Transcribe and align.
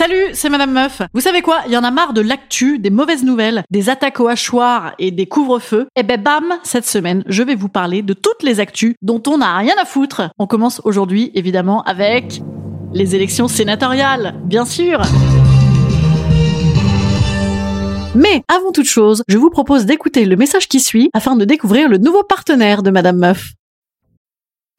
Salut, 0.00 0.30
c'est 0.32 0.48
Madame 0.48 0.72
Meuf. 0.72 1.02
Vous 1.12 1.20
savez 1.20 1.42
quoi? 1.42 1.58
Il 1.66 1.72
y 1.72 1.76
en 1.76 1.84
a 1.84 1.90
marre 1.90 2.14
de 2.14 2.22
l'actu, 2.22 2.78
des 2.78 2.88
mauvaises 2.88 3.22
nouvelles, 3.22 3.64
des 3.70 3.90
attaques 3.90 4.18
au 4.18 4.28
hachoir 4.28 4.94
et 4.98 5.10
des 5.10 5.26
couvre-feux. 5.26 5.88
Eh 5.94 6.02
ben 6.02 6.18
bam, 6.18 6.54
cette 6.62 6.86
semaine, 6.86 7.22
je 7.26 7.42
vais 7.42 7.54
vous 7.54 7.68
parler 7.68 8.00
de 8.00 8.14
toutes 8.14 8.42
les 8.42 8.60
actus 8.60 8.94
dont 9.02 9.22
on 9.26 9.36
n'a 9.36 9.58
rien 9.58 9.74
à 9.78 9.84
foutre. 9.84 10.30
On 10.38 10.46
commence 10.46 10.80
aujourd'hui, 10.84 11.30
évidemment, 11.34 11.82
avec 11.82 12.40
les 12.94 13.14
élections 13.14 13.46
sénatoriales, 13.46 14.40
bien 14.42 14.64
sûr. 14.64 15.02
Mais 18.14 18.42
avant 18.48 18.72
toute 18.72 18.88
chose, 18.88 19.22
je 19.28 19.36
vous 19.36 19.50
propose 19.50 19.84
d'écouter 19.84 20.24
le 20.24 20.36
message 20.36 20.66
qui 20.66 20.80
suit 20.80 21.10
afin 21.12 21.36
de 21.36 21.44
découvrir 21.44 21.90
le 21.90 21.98
nouveau 21.98 22.22
partenaire 22.22 22.82
de 22.82 22.90
Madame 22.90 23.18
Meuf. 23.18 23.52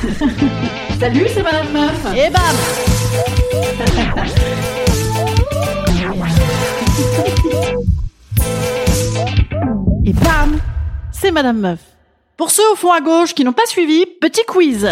Salut, 1.00 1.26
c'est 1.32 1.42
Madame 1.42 1.72
Meuf. 1.72 2.06
Et 2.16 2.30
bam 2.30 2.56
Et 10.04 10.12
bam 10.12 10.58
C'est 11.12 11.30
Madame 11.30 11.60
Meuf. 11.60 11.80
Pour 12.36 12.50
ceux 12.50 12.68
au 12.72 12.76
fond 12.76 12.92
à 12.92 13.00
gauche 13.00 13.34
qui 13.34 13.44
n'ont 13.44 13.52
pas 13.52 13.66
suivi, 13.66 14.06
petit 14.20 14.44
quiz. 14.46 14.88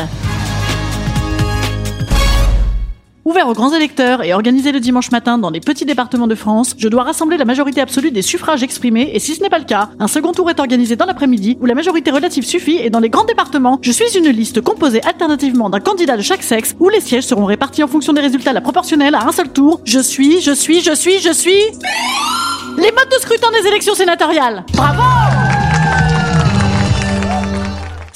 Ouvert 3.28 3.46
aux 3.46 3.52
grands 3.52 3.74
électeurs 3.74 4.24
et 4.24 4.32
organisé 4.32 4.72
le 4.72 4.80
dimanche 4.80 5.10
matin 5.10 5.36
dans 5.36 5.50
les 5.50 5.60
petits 5.60 5.84
départements 5.84 6.28
de 6.28 6.34
France, 6.34 6.74
je 6.78 6.88
dois 6.88 7.02
rassembler 7.02 7.36
la 7.36 7.44
majorité 7.44 7.82
absolue 7.82 8.10
des 8.10 8.22
suffrages 8.22 8.62
exprimés 8.62 9.10
et 9.12 9.18
si 9.18 9.34
ce 9.34 9.42
n'est 9.42 9.50
pas 9.50 9.58
le 9.58 9.66
cas, 9.66 9.90
un 10.00 10.08
second 10.08 10.32
tour 10.32 10.48
est 10.48 10.58
organisé 10.58 10.96
dans 10.96 11.04
l'après-midi 11.04 11.58
où 11.60 11.66
la 11.66 11.74
majorité 11.74 12.10
relative 12.10 12.46
suffit 12.46 12.78
et 12.78 12.88
dans 12.88 13.00
les 13.00 13.10
grands 13.10 13.26
départements, 13.26 13.80
je 13.82 13.92
suis 13.92 14.16
une 14.16 14.30
liste 14.30 14.62
composée 14.62 15.02
alternativement 15.04 15.68
d'un 15.68 15.80
candidat 15.80 16.16
de 16.16 16.22
chaque 16.22 16.42
sexe 16.42 16.74
où 16.80 16.88
les 16.88 17.02
sièges 17.02 17.26
seront 17.26 17.44
répartis 17.44 17.82
en 17.82 17.86
fonction 17.86 18.14
des 18.14 18.22
résultats 18.22 18.54
la 18.54 18.62
proportionnelle 18.62 19.14
à 19.14 19.26
un 19.26 19.32
seul 19.32 19.52
tour. 19.52 19.82
Je 19.84 20.00
suis, 20.00 20.40
je 20.40 20.52
suis, 20.52 20.80
je 20.80 20.94
suis, 20.94 21.18
je 21.18 21.34
suis... 21.34 21.60
Les 22.78 22.92
modes 22.92 23.10
de 23.14 23.20
scrutin 23.20 23.48
des 23.60 23.68
élections 23.68 23.94
sénatoriales. 23.94 24.64
Bravo 24.72 25.37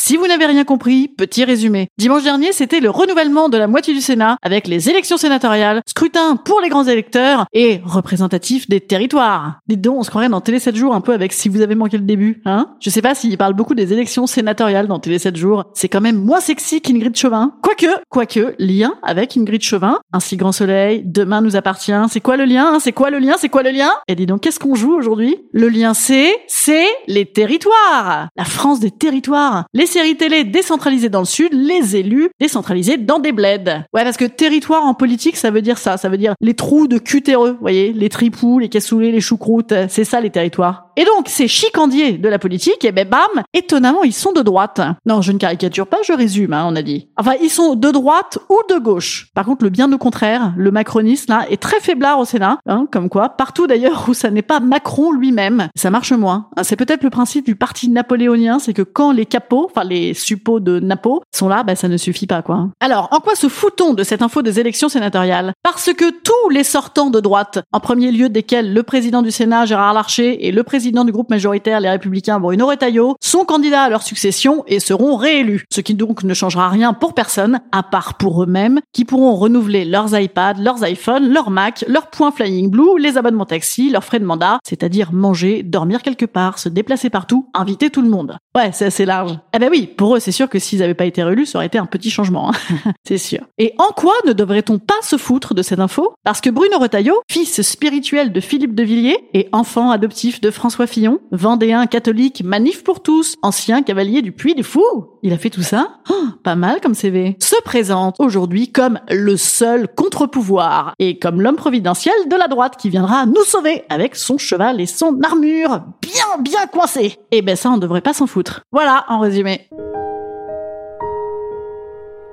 si 0.04 0.16
vous 0.16 0.26
n'avez 0.26 0.46
rien 0.46 0.64
compris, 0.64 1.06
petit 1.06 1.44
résumé. 1.44 1.86
Dimanche 1.96 2.24
dernier, 2.24 2.50
c'était 2.50 2.80
le 2.80 2.90
renouvellement 2.90 3.48
de 3.48 3.56
la 3.56 3.68
moitié 3.68 3.94
du 3.94 4.00
Sénat 4.00 4.36
avec 4.42 4.66
les 4.66 4.90
élections 4.90 5.16
sénatoriales, 5.16 5.80
scrutin 5.86 6.34
pour 6.34 6.60
les 6.60 6.70
grands 6.70 6.82
électeurs 6.82 7.46
et 7.52 7.80
représentatif 7.84 8.68
des 8.68 8.80
territoires. 8.80 9.60
Dites 9.68 9.80
donc, 9.80 9.98
on 9.98 10.02
se 10.02 10.10
croirait 10.10 10.28
dans 10.28 10.40
Télé 10.40 10.58
7 10.58 10.74
jours 10.74 10.92
un 10.92 11.00
peu 11.00 11.12
avec 11.12 11.32
si 11.32 11.48
vous 11.48 11.60
avez 11.60 11.76
manqué 11.76 11.98
le 11.98 12.02
début, 12.02 12.42
hein? 12.46 12.74
Je 12.80 12.90
sais 12.90 13.00
pas 13.00 13.14
s'il 13.14 13.38
parle 13.38 13.54
beaucoup 13.54 13.76
des 13.76 13.92
élections 13.92 14.26
sénatoriales 14.26 14.88
dans 14.88 14.98
Télé 14.98 15.20
7 15.20 15.36
jours. 15.36 15.66
C'est 15.72 15.88
quand 15.88 16.00
même 16.00 16.16
moins 16.16 16.40
sexy 16.40 16.80
qu'Ingrid 16.80 17.16
Chauvin. 17.16 17.54
Quoique, 17.62 17.86
quoique, 18.08 18.56
lien 18.58 18.94
avec 19.04 19.36
Ingrid 19.36 19.62
Chauvin. 19.62 20.00
Un 20.12 20.18
si 20.18 20.36
grand 20.36 20.50
soleil, 20.50 21.04
demain 21.04 21.42
nous 21.42 21.54
appartient. 21.54 21.92
C'est 22.10 22.20
quoi 22.20 22.36
le 22.36 22.44
lien 22.44 22.80
C'est 22.80 22.90
quoi 22.90 23.10
le 23.10 23.20
lien? 23.20 23.36
C'est 23.38 23.48
quoi 23.48 23.62
le 23.62 23.70
lien? 23.70 23.92
Et 24.08 24.16
dis 24.16 24.26
donc, 24.26 24.40
qu'est-ce 24.40 24.58
qu'on 24.58 24.74
joue 24.74 24.94
aujourd'hui? 24.94 25.36
Le 25.52 25.68
lien 25.68 25.94
c'est, 25.94 26.34
c'est 26.48 26.88
les 27.06 27.26
territoires. 27.26 28.26
La 28.36 28.44
France 28.44 28.80
des 28.80 28.90
territoires. 28.90 29.66
Séries 29.92 30.16
télé 30.16 30.44
décentralisées 30.44 31.10
dans 31.10 31.20
le 31.20 31.26
sud, 31.26 31.52
les 31.52 31.96
élus 31.96 32.30
décentralisés 32.40 32.96
dans 32.96 33.18
des 33.18 33.32
bleds. 33.32 33.84
Ouais, 33.92 34.04
parce 34.04 34.16
que 34.16 34.24
territoire 34.24 34.84
en 34.84 34.94
politique, 34.94 35.36
ça 35.36 35.50
veut 35.50 35.62
dire 35.62 35.76
ça. 35.76 35.98
Ça 35.98 36.08
veut 36.08 36.16
dire 36.16 36.34
les 36.40 36.54
trous 36.54 36.88
de 36.88 36.98
cutéreux, 36.98 37.52
vous 37.52 37.60
voyez, 37.60 37.92
les 37.92 38.08
tripous, 38.08 38.58
les 38.58 38.68
cassoulets, 38.68 39.10
les 39.10 39.20
choucroutes. 39.20 39.74
C'est 39.88 40.04
ça 40.04 40.20
les 40.20 40.30
territoires. 40.30 40.91
Et 40.96 41.04
donc, 41.04 41.28
ces 41.28 41.48
chicandiers 41.48 42.18
de 42.18 42.28
la 42.28 42.38
politique, 42.38 42.84
et 42.84 42.92
ben 42.92 43.08
bam, 43.08 43.44
étonnamment, 43.54 44.02
ils 44.02 44.12
sont 44.12 44.32
de 44.32 44.42
droite. 44.42 44.80
Non, 45.06 45.22
je 45.22 45.32
ne 45.32 45.38
caricature 45.38 45.86
pas, 45.86 45.98
je 46.06 46.12
résume, 46.12 46.52
hein, 46.52 46.66
on 46.68 46.76
a 46.76 46.82
dit. 46.82 47.08
Enfin, 47.16 47.32
ils 47.42 47.50
sont 47.50 47.74
de 47.74 47.90
droite 47.90 48.38
ou 48.50 48.58
de 48.68 48.78
gauche. 48.78 49.28
Par 49.34 49.46
contre, 49.46 49.64
le 49.64 49.70
bien 49.70 49.90
au 49.90 49.98
contraire, 49.98 50.52
le 50.56 50.70
macroniste, 50.70 51.30
là, 51.30 51.46
est 51.50 51.60
très 51.60 51.80
faiblard 51.80 52.18
au 52.18 52.26
Sénat, 52.26 52.58
hein, 52.66 52.86
comme 52.92 53.08
quoi, 53.08 53.30
partout 53.30 53.66
d'ailleurs 53.66 54.04
où 54.08 54.14
ça 54.14 54.30
n'est 54.30 54.42
pas 54.42 54.60
Macron 54.60 55.12
lui-même, 55.12 55.68
ça 55.74 55.90
marche 55.90 56.12
moins. 56.12 56.48
Hein, 56.56 56.62
c'est 56.62 56.76
peut-être 56.76 57.04
le 57.04 57.10
principe 57.10 57.46
du 57.46 57.56
parti 57.56 57.88
napoléonien, 57.88 58.58
c'est 58.58 58.74
que 58.74 58.82
quand 58.82 59.12
les 59.12 59.26
capots, 59.26 59.68
enfin 59.70 59.84
les 59.84 60.12
suppôts 60.12 60.60
de 60.60 60.78
Napo, 60.78 61.22
sont 61.34 61.48
là, 61.48 61.62
ben 61.62 61.74
ça 61.74 61.88
ne 61.88 61.96
suffit 61.96 62.26
pas, 62.26 62.42
quoi. 62.42 62.68
Alors, 62.80 63.08
en 63.12 63.20
quoi 63.20 63.34
se 63.34 63.48
fout-on 63.48 63.94
de 63.94 64.04
cette 64.04 64.20
info 64.20 64.42
des 64.42 64.60
élections 64.60 64.90
sénatoriales? 64.90 65.52
Parce 65.62 65.92
que 65.92 66.10
tous 66.10 66.50
les 66.50 66.64
sortants 66.64 67.10
de 67.10 67.20
droite, 67.20 67.60
en 67.72 67.80
premier 67.80 68.12
lieu 68.12 68.28
desquels 68.28 68.74
le 68.74 68.82
président 68.82 69.22
du 69.22 69.30
Sénat, 69.30 69.64
Gérard 69.64 69.94
Larcher, 69.94 70.46
et 70.46 70.52
le 70.52 70.62
président 70.62 70.81
président 70.82 71.04
du 71.04 71.12
groupe 71.12 71.30
majoritaire 71.30 71.78
Les 71.78 71.88
Républicains 71.88 72.40
Bruno 72.40 72.66
Retailleau 72.66 73.14
sont 73.20 73.44
candidats 73.44 73.82
à 73.82 73.88
leur 73.88 74.02
succession 74.02 74.64
et 74.66 74.80
seront 74.80 75.14
réélus. 75.14 75.64
Ce 75.72 75.80
qui 75.80 75.94
donc 75.94 76.24
ne 76.24 76.34
changera 76.34 76.68
rien 76.70 76.92
pour 76.92 77.14
personne, 77.14 77.60
à 77.70 77.84
part 77.84 78.14
pour 78.14 78.42
eux-mêmes, 78.42 78.80
qui 78.92 79.04
pourront 79.04 79.36
renouveler 79.36 79.84
leurs 79.84 80.18
iPads, 80.18 80.54
leurs 80.54 80.84
iPhones, 80.84 81.32
leurs 81.32 81.50
Mac, 81.50 81.84
leurs 81.86 82.08
points 82.08 82.32
Flying 82.32 82.68
Blue, 82.68 82.98
les 82.98 83.16
abonnements 83.16 83.46
taxi, 83.46 83.90
leurs 83.90 84.02
frais 84.02 84.18
de 84.18 84.24
mandat, 84.24 84.58
c'est-à-dire 84.66 85.12
manger, 85.12 85.62
dormir 85.62 86.02
quelque 86.02 86.26
part, 86.26 86.58
se 86.58 86.68
déplacer 86.68 87.10
partout, 87.10 87.48
inviter 87.54 87.88
tout 87.88 88.02
le 88.02 88.08
monde. 88.10 88.36
Ouais, 88.56 88.70
c'est 88.72 88.86
assez 88.86 89.04
large. 89.04 89.38
Eh 89.54 89.60
ben 89.60 89.68
oui, 89.70 89.86
pour 89.86 90.16
eux, 90.16 90.18
c'est 90.18 90.32
sûr 90.32 90.48
que 90.48 90.58
s'ils 90.58 90.80
n'avaient 90.80 90.94
pas 90.94 91.04
été 91.04 91.22
réélus, 91.22 91.46
ça 91.46 91.58
aurait 91.58 91.66
été 91.66 91.78
un 91.78 91.86
petit 91.86 92.10
changement. 92.10 92.50
Hein. 92.50 92.92
c'est 93.06 93.18
sûr. 93.18 93.42
Et 93.56 93.72
en 93.78 93.92
quoi 93.94 94.14
ne 94.26 94.32
devrait-on 94.32 94.80
pas 94.80 95.00
se 95.02 95.16
foutre 95.16 95.54
de 95.54 95.62
cette 95.62 95.78
info? 95.78 96.12
Parce 96.24 96.40
que 96.40 96.50
Bruno 96.50 96.76
Retailleau, 96.80 97.22
fils 97.30 97.62
spirituel 97.62 98.32
de 98.32 98.40
Philippe 98.40 98.74
de 98.74 98.82
Villiers 98.82 99.28
et 99.32 99.48
enfant 99.52 99.92
adoptif 99.92 100.40
de 100.40 100.50
François 100.50 100.71
François 100.72 100.86
Fillon, 100.86 101.20
vendéen 101.32 101.86
catholique, 101.86 102.42
manif 102.42 102.82
pour 102.82 103.02
tous, 103.02 103.36
ancien 103.42 103.82
cavalier 103.82 104.22
du 104.22 104.32
Puy 104.32 104.54
du 104.54 104.62
Fou. 104.62 104.80
Il 105.22 105.34
a 105.34 105.36
fait 105.36 105.50
tout 105.50 105.60
ça? 105.60 105.98
Oh, 106.08 106.14
Pas 106.42 106.54
mal 106.54 106.80
comme 106.80 106.94
CV. 106.94 107.36
Se 107.40 107.60
présente 107.62 108.16
aujourd'hui 108.20 108.72
comme 108.72 108.98
le 109.10 109.36
seul 109.36 109.86
contre-pouvoir 109.86 110.94
et 110.98 111.18
comme 111.18 111.42
l'homme 111.42 111.56
providentiel 111.56 112.14
de 112.26 112.36
la 112.36 112.48
droite 112.48 112.78
qui 112.78 112.88
viendra 112.88 113.26
nous 113.26 113.44
sauver 113.44 113.84
avec 113.90 114.16
son 114.16 114.38
cheval 114.38 114.80
et 114.80 114.86
son 114.86 115.20
armure 115.22 115.82
bien 116.00 116.40
bien 116.40 116.64
coincés. 116.66 117.18
Et 117.30 117.38
eh 117.38 117.42
ben 117.42 117.54
ça 117.54 117.68
on 117.68 117.76
devrait 117.76 118.00
pas 118.00 118.14
s'en 118.14 118.26
foutre. 118.26 118.62
Voilà 118.72 119.04
en 119.10 119.18
résumé. 119.18 119.68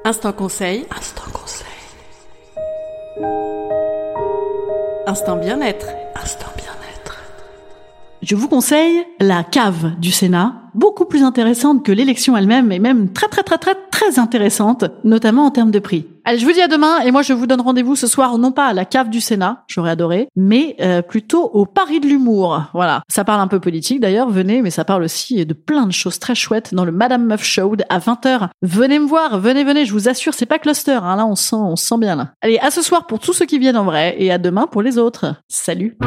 Instant 0.06 0.32
conseil. 0.32 0.86
Instant 0.98 1.30
conseil. 1.34 1.68
Instant 5.08 5.36
bien-être. 5.36 5.88
Je 8.30 8.36
vous 8.36 8.48
conseille 8.48 9.08
la 9.20 9.44
cave 9.44 10.00
du 10.00 10.12
Sénat, 10.12 10.54
beaucoup 10.76 11.06
plus 11.06 11.24
intéressante 11.24 11.84
que 11.84 11.92
l'élection 11.92 12.38
elle-même 12.38 12.72
et 12.72 12.78
même 12.78 13.12
très 13.12 13.28
très 13.28 13.42
très 13.42 13.58
très 13.58 13.74
très 13.90 14.20
intéressante, 14.20 14.86
notamment 15.04 15.48
en 15.48 15.50
termes 15.50 15.72
de 15.72 15.80
prix. 15.80 16.06
Allez, 16.26 16.38
je 16.38 16.46
vous 16.46 16.52
dis 16.52 16.62
à 16.62 16.68
demain 16.68 17.00
et 17.00 17.10
moi 17.10 17.24
je 17.24 17.34
vous 17.34 17.48
donne 17.48 17.62
rendez-vous 17.62 17.96
ce 17.96 18.06
soir 18.06 18.38
non 18.38 18.52
pas 18.52 18.68
à 18.68 18.74
la 18.74 18.86
cave 18.86 19.10
du 19.10 19.20
Sénat, 19.20 19.64
j'aurais 19.68 19.90
adoré, 19.90 20.28
mais 20.36 20.76
euh, 20.80 21.02
plutôt 21.02 21.42
au 21.42 21.66
Paris 21.66 22.00
de 22.00 22.06
l'humour. 22.06 22.66
Voilà, 22.76 23.02
ça 23.10 23.24
parle 23.24 23.42
un 23.42 23.48
peu 23.48 23.60
politique 23.60 24.00
d'ailleurs, 24.00 24.30
venez, 24.30 24.62
mais 24.62 24.70
ça 24.70 24.86
parle 24.86 25.02
aussi 25.02 25.44
de 25.44 25.54
plein 25.56 25.88
de 25.88 25.92
choses 25.92 26.20
très 26.20 26.36
chouettes 26.36 26.76
dans 26.76 26.86
le 26.86 26.92
Madame 26.92 27.26
Meuf 27.26 27.44
Show 27.44 27.78
à 27.90 27.98
20h. 27.98 28.50
Venez 28.62 29.00
me 29.00 29.08
voir, 29.08 29.40
venez, 29.40 29.64
venez, 29.64 29.86
je 29.86 29.92
vous 29.92 30.08
assure, 30.08 30.36
c'est 30.36 30.46
pas 30.46 30.60
cluster, 30.60 31.00
hein, 31.02 31.16
là 31.16 31.26
on 31.26 31.34
sent, 31.34 31.56
on 31.56 31.76
sent 31.76 31.98
bien 31.98 32.16
là. 32.16 32.34
Allez, 32.42 32.60
à 32.60 32.70
ce 32.70 32.84
soir 32.84 33.08
pour 33.08 33.18
tous 33.18 33.34
ceux 33.34 33.48
qui 33.48 33.58
viennent 33.58 33.78
en 33.78 33.86
vrai 33.86 34.18
et 34.20 34.32
à 34.32 34.38
demain 34.38 34.68
pour 34.68 34.84
les 34.84 35.00
autres. 35.00 35.34
Salut. 35.48 35.98